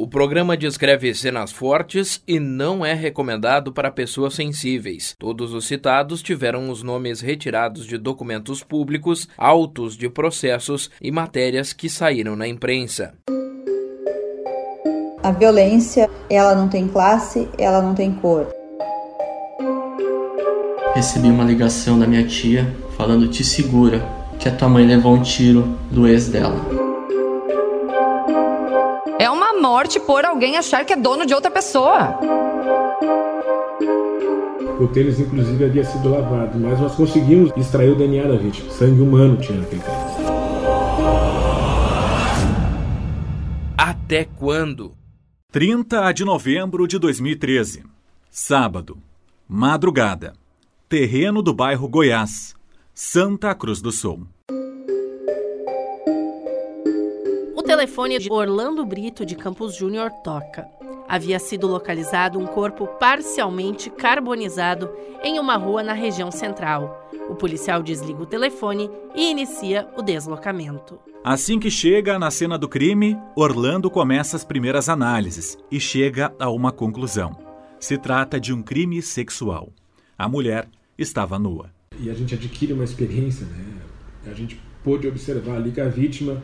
[0.00, 5.16] O programa descreve cenas fortes e não é recomendado para pessoas sensíveis.
[5.18, 11.72] Todos os citados tiveram os nomes retirados de documentos públicos, autos de processos e matérias
[11.72, 13.12] que saíram na imprensa.
[15.20, 18.46] A violência, ela não tem classe, ela não tem cor.
[20.94, 24.00] Recebi uma ligação da minha tia falando: "Te segura,
[24.38, 26.77] que a tua mãe levou um tiro do ex dela."
[29.78, 32.18] Morte por alguém achar que é dono de outra pessoa.
[34.80, 38.68] O tênis, inclusive, havia sido lavado, mas nós conseguimos extrair o DNA da vítima.
[38.72, 39.98] Sangue humano tinha naquele tênis.
[43.76, 44.94] Até quando?
[45.52, 47.84] 30 de novembro de 2013.
[48.32, 48.98] Sábado.
[49.46, 50.32] Madrugada.
[50.88, 52.56] Terreno do bairro Goiás.
[52.92, 54.26] Santa Cruz do Sul.
[57.78, 60.66] Telefone de Orlando Brito de Campos Júnior toca.
[61.08, 64.90] Havia sido localizado um corpo parcialmente carbonizado
[65.22, 67.08] em uma rua na região central.
[67.30, 70.98] O policial desliga o telefone e inicia o deslocamento.
[71.22, 76.50] Assim que chega na cena do crime, Orlando começa as primeiras análises e chega a
[76.50, 77.38] uma conclusão.
[77.78, 79.68] Se trata de um crime sexual.
[80.18, 80.68] A mulher
[80.98, 81.70] estava nua.
[81.96, 83.64] E a gente adquire uma experiência, né?
[84.26, 86.42] A gente pôde observar ali que a vítima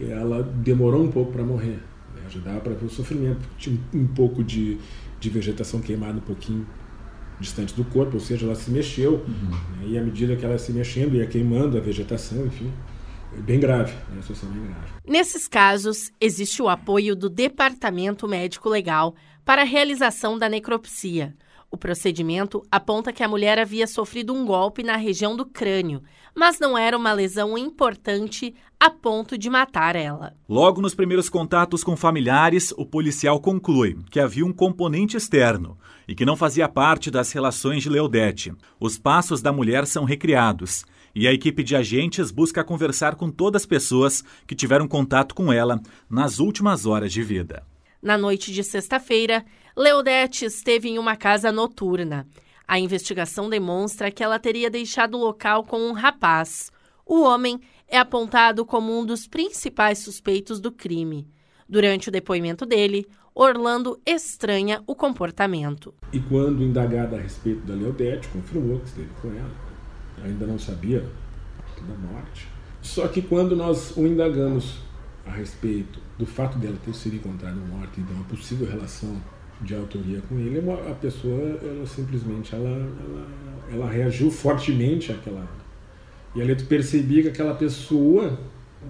[0.00, 1.80] ela demorou um pouco para morrer.
[2.14, 2.22] Né?
[2.28, 3.40] Já dava para ver o sofrimento.
[3.58, 4.78] Tinha um, pouco de,
[5.20, 6.66] de vegetação queimada um pouquinho
[7.40, 9.14] distante do corpo, ou seja, ela se mexeu.
[9.14, 9.50] Uhum.
[9.50, 9.86] Né?
[9.88, 12.72] E à medida que ela se mexendo, ia queimando a vegetação, enfim.
[13.36, 14.18] É bem grave, né?
[14.18, 14.92] a situação é bem grave.
[15.06, 21.34] Nesses casos, existe o apoio do Departamento Médico Legal para a realização da necropsia.
[21.72, 26.02] O procedimento aponta que a mulher havia sofrido um golpe na região do crânio,
[26.34, 30.34] mas não era uma lesão importante a ponto de matar ela.
[30.46, 36.14] Logo nos primeiros contatos com familiares, o policial conclui que havia um componente externo e
[36.14, 38.52] que não fazia parte das relações de Leodete.
[38.78, 40.84] Os passos da mulher são recriados
[41.14, 45.50] e a equipe de agentes busca conversar com todas as pessoas que tiveram contato com
[45.50, 45.80] ela
[46.10, 47.62] nas últimas horas de vida.
[48.02, 49.44] Na noite de sexta-feira,
[49.76, 52.26] Leodete esteve em uma casa noturna.
[52.68, 56.70] A investigação demonstra que ela teria deixado o local com um rapaz.
[57.06, 61.26] O homem é apontado como um dos principais suspeitos do crime.
[61.66, 65.94] Durante o depoimento dele, Orlando estranha o comportamento.
[66.12, 69.50] E quando indagada a respeito da Leodete, confirmou que esteve com ela.
[70.22, 71.00] Ainda não sabia
[71.80, 72.46] da morte.
[72.82, 74.80] Só que quando nós o indagamos
[75.24, 79.18] a respeito do fato dela ter sido encontrada morta e de uma possível relação
[79.62, 83.26] de autoria com ele, a pessoa ela simplesmente ela, ela,
[83.72, 85.46] ela reagiu fortemente àquela
[86.34, 88.38] e ali tu percebia que aquela pessoa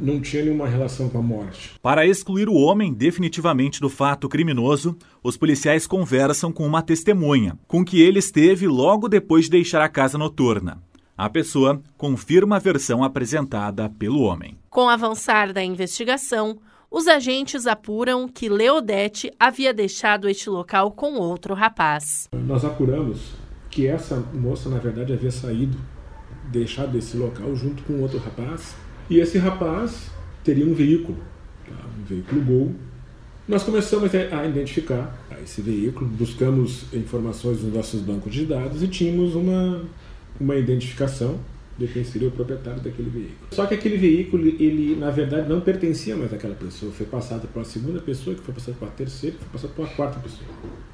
[0.00, 1.72] não tinha nenhuma relação com a morte.
[1.82, 7.84] Para excluir o homem definitivamente do fato criminoso, os policiais conversam com uma testemunha, com
[7.84, 10.80] que ele esteve logo depois de deixar a casa noturna.
[11.18, 14.56] A pessoa confirma a versão apresentada pelo homem.
[14.70, 16.58] Com o avançar da investigação,
[16.92, 22.28] os agentes apuram que Leodete havia deixado este local com outro rapaz.
[22.46, 23.32] Nós apuramos
[23.70, 25.78] que essa moça, na verdade, havia saído,
[26.50, 28.74] deixado esse local junto com outro rapaz,
[29.08, 30.10] e esse rapaz
[30.44, 31.16] teria um veículo,
[31.66, 31.74] tá?
[31.98, 32.74] um veículo Gol.
[33.48, 39.34] Nós começamos a identificar esse veículo, buscamos informações nos nossos bancos de dados e tínhamos
[39.34, 39.82] uma,
[40.38, 41.40] uma identificação
[41.86, 43.48] de quem seria o proprietário daquele veículo.
[43.50, 47.60] Só que aquele veículo, ele na verdade não pertencia mais àquela pessoa, foi passado para
[47.60, 50.20] uma segunda pessoa, que foi passado para uma terceira, que foi passado para uma quarta
[50.20, 50.48] pessoa.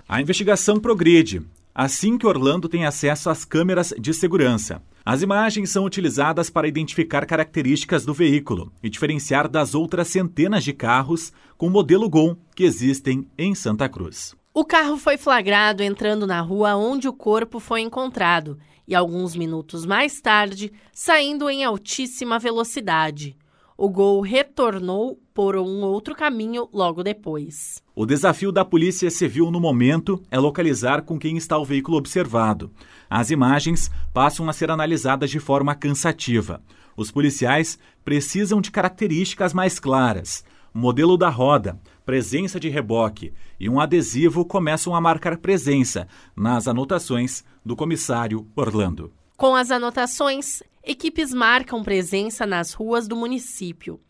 [0.09, 1.43] A investigação progride.
[1.75, 4.83] Assim que Orlando tem acesso às câmeras de segurança.
[5.05, 10.73] As imagens são utilizadas para identificar características do veículo e diferenciar das outras centenas de
[10.73, 14.35] carros com modelo Gol que existem em Santa Cruz.
[14.53, 19.85] O carro foi flagrado entrando na rua onde o corpo foi encontrado e, alguns minutos
[19.85, 23.37] mais tarde, saindo em altíssima velocidade.
[23.77, 27.81] O Gol retornou por um outro caminho logo depois.
[27.95, 32.73] O desafio da Polícia Civil no momento é localizar com quem está o veículo observado.
[33.09, 36.61] As imagens passam a ser analisadas de forma cansativa.
[36.97, 40.43] Os policiais precisam de características mais claras.
[40.73, 46.07] Modelo da roda, presença de reboque e um adesivo começam a marcar presença
[46.37, 49.13] nas anotações do comissário Orlando.
[49.37, 54.01] Com as anotações, equipes marcam presença nas ruas do município.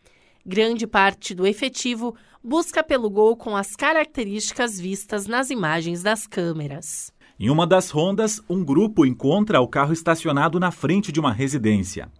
[0.45, 7.13] Grande parte do efetivo busca pelo gol com as características vistas nas imagens das câmeras.
[7.39, 12.11] Em uma das rondas, um grupo encontra o carro estacionado na frente de uma residência.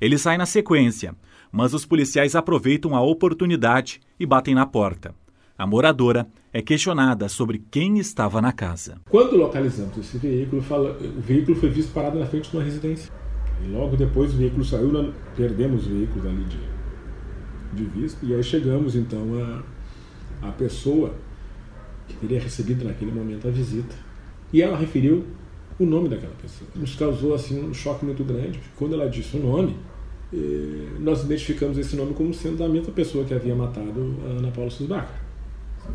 [0.00, 1.14] Ele sai na sequência,
[1.50, 5.14] mas os policiais aproveitam a oportunidade e batem na porta.
[5.56, 9.00] A moradora é questionada sobre quem estava na casa.
[9.10, 13.12] Quando localizamos esse veículo, fala, o veículo foi visto parado na frente de uma residência.
[13.64, 16.60] E logo depois o veículo saiu, perdemos o veículo ali de,
[17.74, 19.24] de vista, e aí chegamos então
[20.40, 21.12] a pessoa
[22.06, 23.94] que teria recebido naquele momento a visita.
[24.52, 25.24] E ela referiu
[25.78, 26.70] o nome daquela pessoa.
[26.74, 29.76] Nos causou assim um choque muito grande, porque quando ela disse o nome,
[31.00, 34.70] nós identificamos esse nome como sendo da mesma pessoa que havia matado a Ana Paula
[34.70, 35.28] Susbaca.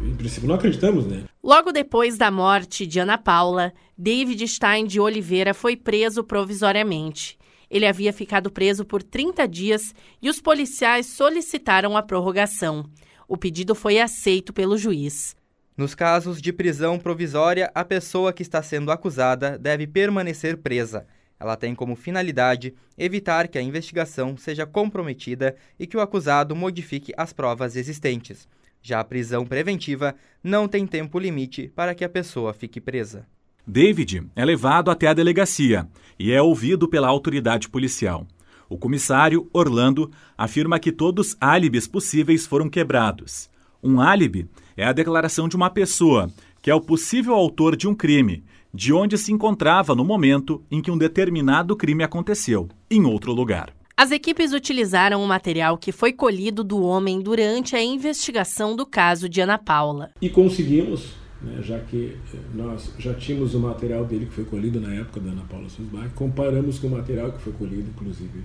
[0.04, 1.26] Em princípio, não acreditamos, né?
[1.44, 7.38] Logo depois da morte de Ana Paula, David Stein de Oliveira foi preso provisoriamente.
[7.70, 12.86] Ele havia ficado preso por 30 dias e os policiais solicitaram a prorrogação.
[13.28, 15.36] O pedido foi aceito pelo juiz.
[15.76, 21.08] Nos casos de prisão provisória, a pessoa que está sendo acusada deve permanecer presa.
[21.44, 27.12] Ela tem como finalidade evitar que a investigação seja comprometida e que o acusado modifique
[27.18, 28.48] as provas existentes.
[28.82, 33.28] Já a prisão preventiva não tem tempo limite para que a pessoa fique presa.
[33.68, 35.86] David é levado até a delegacia
[36.18, 38.26] e é ouvido pela autoridade policial.
[38.70, 43.50] O comissário, Orlando, afirma que todos os álibis possíveis foram quebrados.
[43.84, 46.32] Um álibi é a declaração de uma pessoa
[46.62, 50.82] que é o possível autor de um crime, de onde se encontrava no momento em
[50.82, 53.72] que um determinado crime aconteceu, em outro lugar.
[53.96, 59.30] As equipes utilizaram o material que foi colhido do homem durante a investigação do caso
[59.30, 60.10] de Ana Paula.
[60.20, 64.82] E conseguimos, né, já que eh, nós já tínhamos o material dele que foi colhido
[64.82, 68.44] na época da Ana Paula Susbach, comparamos com o material que foi colhido, inclusive,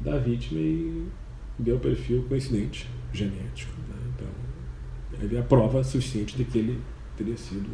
[0.00, 1.06] da vítima e
[1.56, 3.72] deu perfil coincidente genético.
[3.88, 4.12] Né?
[4.16, 4.28] Então,
[5.22, 6.80] havia prova suficiente de que ele
[7.16, 7.70] teria sido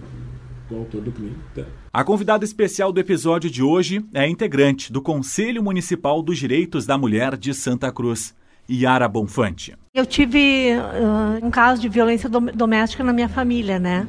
[0.70, 1.36] o autor do crime.
[1.54, 1.62] Tá.
[1.92, 6.98] A convidada especial do episódio de hoje é integrante do Conselho Municipal dos Direitos da
[6.98, 8.34] Mulher de Santa Cruz,
[8.68, 9.76] Yara Bonfante.
[9.94, 14.08] Eu tive uh, um caso de violência doméstica na minha família, né?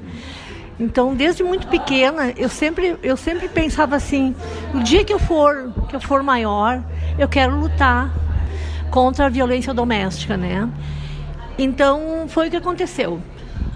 [0.79, 4.35] Então, desde muito pequena, eu sempre, eu sempre pensava assim:
[4.73, 6.83] o dia que eu for, que eu for maior,
[7.17, 8.13] eu quero lutar
[8.91, 10.69] contra a violência doméstica, né?
[11.57, 13.19] Então, foi o que aconteceu.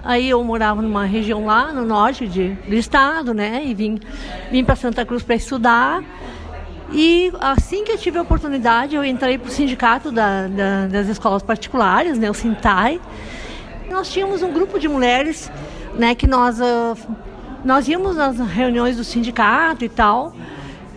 [0.03, 3.61] Aí eu morava numa região lá no norte de, do estado, né?
[3.63, 3.99] E vim,
[4.51, 6.03] vim para Santa Cruz para estudar.
[6.91, 11.07] E assim que eu tive a oportunidade, eu entrei para o sindicato da, da, das
[11.07, 12.99] escolas particulares, né, o Sintai.
[13.89, 15.49] Nós tínhamos um grupo de mulheres,
[15.95, 16.97] né, que nós, uh,
[17.63, 20.35] nós íamos nas reuniões do sindicato e tal.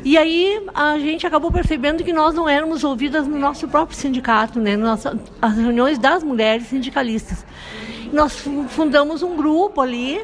[0.05, 4.59] E aí a gente acabou percebendo que nós não éramos ouvidas no nosso próprio sindicato,
[4.59, 7.45] né, nas as reuniões das mulheres sindicalistas
[8.15, 10.21] nós fundamos um grupo ali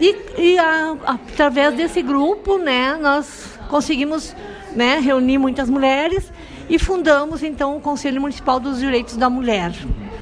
[0.00, 4.34] e, e a, através desse grupo, né, nós conseguimos
[4.74, 6.30] né, reunir muitas mulheres
[6.68, 9.72] e fundamos então o Conselho Municipal dos Direitos da Mulher.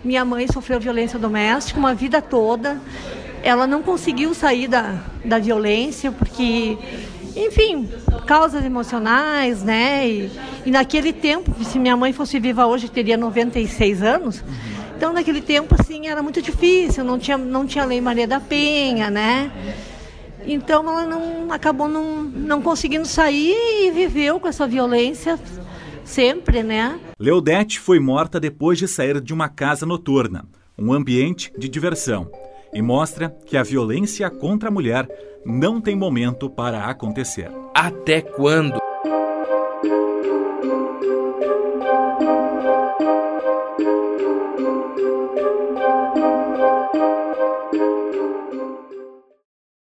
[0.05, 2.81] Minha mãe sofreu violência doméstica uma vida toda.
[3.43, 6.77] Ela não conseguiu sair da, da violência porque,
[7.37, 7.89] enfim,
[8.27, 10.09] causas emocionais, né?
[10.09, 10.31] E,
[10.67, 14.43] e naquele tempo, se minha mãe fosse viva hoje, teria 96 anos.
[14.99, 19.09] Então, naquele tempo, assim, era muito difícil, não tinha, não tinha lei Maria da Penha,
[19.09, 19.49] né?
[20.45, 25.39] Então, ela não, acabou não, não conseguindo sair e viveu com essa violência
[26.05, 26.99] sempre, né?
[27.17, 30.45] Leodete foi morta depois de sair de uma casa noturna,
[30.77, 32.29] um ambiente de diversão,
[32.75, 35.09] e mostra que a violência contra a mulher
[35.47, 37.53] não tem momento para acontecer.
[37.73, 38.88] Até quando?